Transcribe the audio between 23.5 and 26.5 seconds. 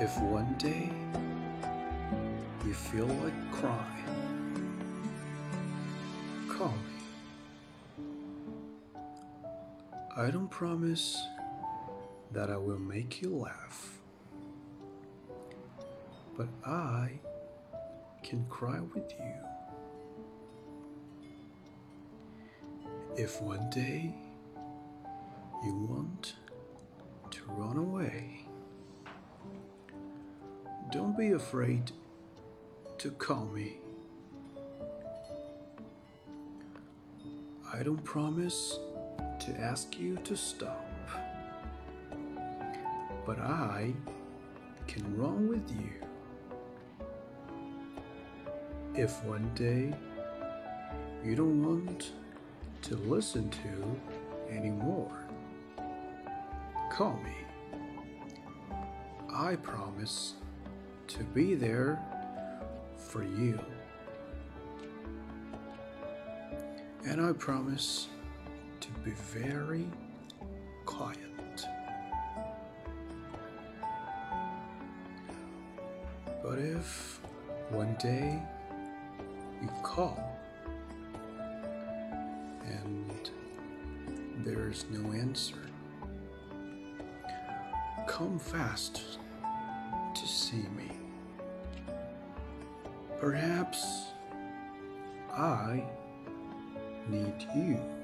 day you want